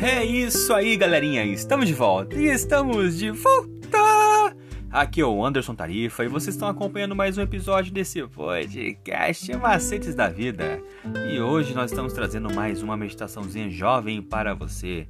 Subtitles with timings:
[0.00, 1.44] É isso aí, galerinha.
[1.44, 2.36] Estamos de volta.
[2.36, 3.98] E estamos de volta.
[4.92, 10.14] Aqui é o Anderson Tarifa e vocês estão acompanhando mais um episódio desse podcast Macetes
[10.14, 10.80] da Vida.
[11.32, 15.08] E hoje nós estamos trazendo mais uma meditaçãozinha jovem para você.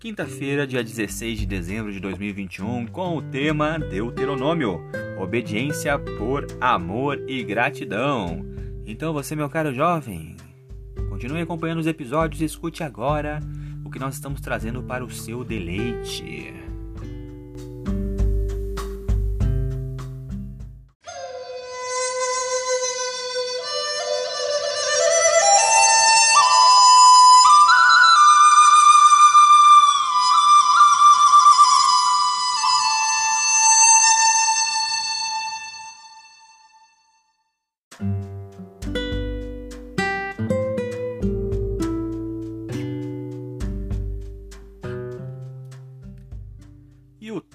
[0.00, 4.80] Quinta-feira, dia 16 de dezembro de 2021, com o tema Deuteronômio:
[5.16, 8.44] Obediência por amor e gratidão.
[8.84, 10.36] Então, você, meu caro jovem,
[11.08, 13.40] continue acompanhando os episódios e escute agora
[13.94, 16.63] que nós estamos trazendo para o seu deleite.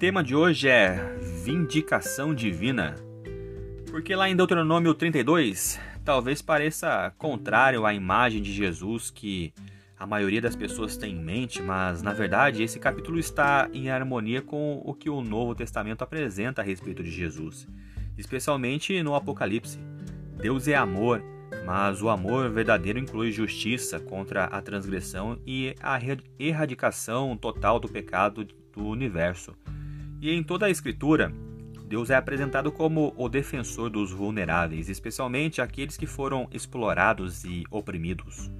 [0.09, 2.95] Tema de hoje é Vindicação Divina.
[3.91, 9.53] Porque lá em Deuteronômio 32, talvez pareça contrário à imagem de Jesus que
[9.99, 14.41] a maioria das pessoas tem em mente, mas na verdade esse capítulo está em harmonia
[14.41, 17.67] com o que o Novo Testamento apresenta a respeito de Jesus,
[18.17, 19.77] especialmente no Apocalipse.
[20.41, 21.23] Deus é amor,
[21.67, 25.99] mas o amor verdadeiro inclui justiça contra a transgressão e a
[26.39, 28.43] erradicação total do pecado
[28.73, 29.55] do universo.
[30.21, 31.33] E em toda a Escritura,
[31.87, 38.51] Deus é apresentado como o defensor dos vulneráveis, especialmente aqueles que foram explorados e oprimidos.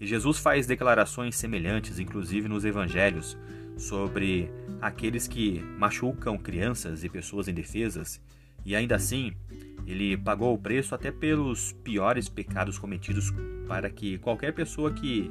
[0.00, 3.36] E Jesus faz declarações semelhantes, inclusive nos evangelhos,
[3.76, 4.50] sobre
[4.80, 8.20] aqueles que machucam crianças e pessoas indefesas,
[8.64, 9.32] e ainda assim,
[9.86, 13.32] ele pagou o preço até pelos piores pecados cometidos
[13.66, 15.30] para que qualquer pessoa que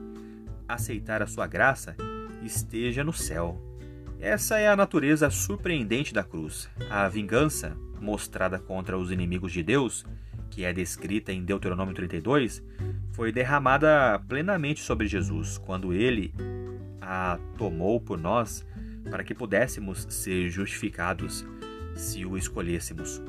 [0.67, 1.95] aceitar a sua graça
[2.43, 3.68] esteja no céu.
[4.21, 6.69] Essa é a natureza surpreendente da cruz.
[6.89, 10.05] A vingança mostrada contra os inimigos de Deus,
[10.49, 12.61] que é descrita em Deuteronômio 32,
[13.13, 16.33] foi derramada plenamente sobre Jesus, quando ele
[17.01, 18.65] a tomou por nós
[19.09, 21.47] para que pudéssemos ser justificados
[21.95, 23.21] se o escolhêssemos.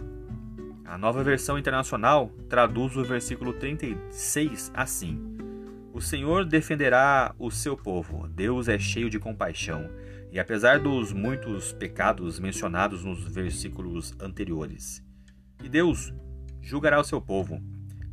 [0.84, 5.20] A nova versão internacional traduz o versículo 36 assim:
[5.92, 9.88] O Senhor defenderá o seu povo, Deus é cheio de compaixão
[10.32, 15.02] e apesar dos muitos pecados mencionados nos versículos anteriores.
[15.62, 16.12] E Deus
[16.62, 17.60] julgará o seu povo.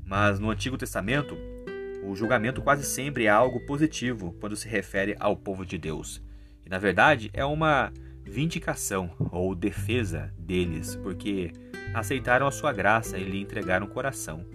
[0.04, 1.38] Mas no Antigo Testamento,
[2.04, 6.22] o julgamento quase sempre é algo positivo quando se refere ao povo de Deus.
[6.66, 7.92] E na verdade é uma
[8.24, 11.52] vindicação ou defesa deles, porque
[11.94, 14.46] aceitaram a sua graça e lhe entregaram o coração.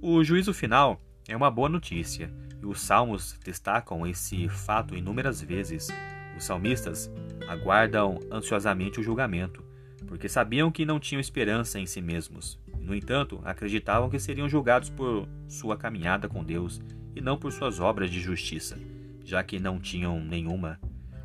[0.00, 5.88] O juízo final é uma boa notícia, e os salmos destacam esse fato inúmeras vezes,
[6.36, 7.10] os salmistas
[7.48, 9.64] aguardam ansiosamente o julgamento,
[10.06, 12.58] porque sabiam que não tinham esperança em si mesmos.
[12.80, 16.80] No entanto, acreditavam que seriam julgados por sua caminhada com Deus
[17.14, 18.78] e não por suas obras de justiça,
[19.24, 20.78] já que não tinham nenhuma.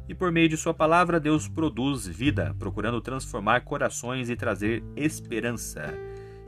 [0.07, 5.93] E por meio de Sua palavra, Deus produz vida, procurando transformar corações e trazer esperança.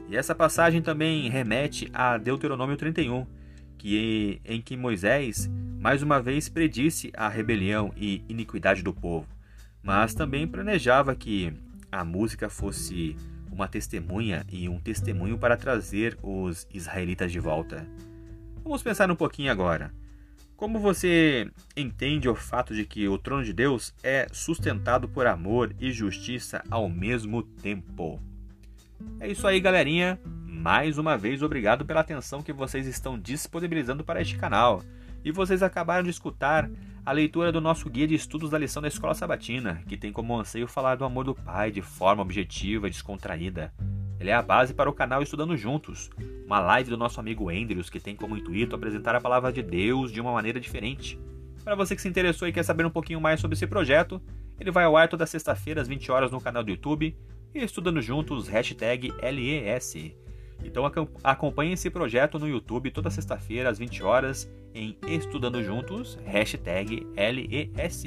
[0.08, 3.28] E essa passagem também remete a Deuteronômio 31,
[3.78, 9.28] que em que Moisés mais uma vez predisse a rebelião e iniquidade do povo,
[9.82, 11.54] mas também planejava que
[11.90, 13.16] a música fosse
[13.50, 17.88] uma testemunha e um testemunho para trazer os israelitas de volta.
[18.62, 19.94] Vamos pensar um pouquinho agora.
[20.58, 25.74] Como você entende o fato de que o trono de Deus é sustentado por amor
[25.80, 28.22] e justiça ao mesmo tempo?
[29.22, 30.20] É isso aí, galerinha.
[30.46, 34.84] Mais uma vez, obrigado pela atenção que vocês estão disponibilizando para este canal.
[35.24, 36.70] E vocês acabaram de escutar
[37.06, 40.38] a leitura do nosso guia de estudos da lição da Escola Sabatina, que tem como
[40.38, 43.74] anseio falar do amor do Pai de forma objetiva e descontraída.
[44.20, 46.10] Ele é a base para o canal Estudando Juntos,
[46.46, 50.12] uma live do nosso amigo Andrews que tem como intuito apresentar a palavra de Deus
[50.12, 51.20] de uma maneira diferente.
[51.64, 54.22] Para você que se interessou e quer saber um pouquinho mais sobre esse projeto,
[54.60, 57.16] ele vai ao ar toda sexta-feira às 20 horas no canal do YouTube
[57.54, 60.14] e Estudando Juntos, hashtag LES.
[60.64, 60.84] Então
[61.24, 68.04] acompanhe esse projeto no YouTube toda sexta-feira às 20 horas em Estudando Juntos, hashtag LES.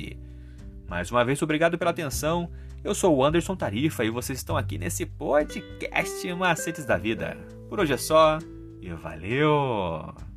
[0.89, 2.51] Mais uma vez, obrigado pela atenção.
[2.85, 7.37] Eu sou o Anderson Tarifa e vocês estão aqui nesse podcast Macetes da Vida.
[7.69, 8.39] Por hoje é só
[8.81, 10.32] e valeu!